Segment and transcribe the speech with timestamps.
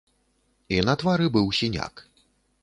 [0.77, 2.05] І на твары быў сіняк.